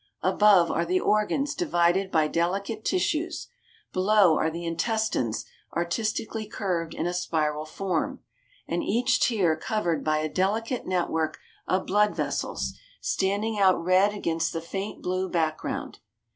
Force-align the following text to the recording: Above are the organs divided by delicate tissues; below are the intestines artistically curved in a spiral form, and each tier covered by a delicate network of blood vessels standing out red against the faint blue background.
Above 0.23 0.71
are 0.71 0.83
the 0.83 0.99
organs 0.99 1.53
divided 1.53 2.09
by 2.09 2.27
delicate 2.27 2.83
tissues; 2.83 3.49
below 3.93 4.35
are 4.35 4.49
the 4.49 4.65
intestines 4.65 5.45
artistically 5.75 6.47
curved 6.47 6.95
in 6.95 7.05
a 7.05 7.13
spiral 7.13 7.65
form, 7.67 8.19
and 8.67 8.81
each 8.81 9.19
tier 9.19 9.55
covered 9.55 10.03
by 10.03 10.17
a 10.17 10.27
delicate 10.27 10.87
network 10.87 11.37
of 11.67 11.85
blood 11.85 12.15
vessels 12.15 12.73
standing 12.99 13.59
out 13.59 13.75
red 13.79 14.11
against 14.11 14.53
the 14.53 14.59
faint 14.59 15.03
blue 15.03 15.29
background. 15.29 15.99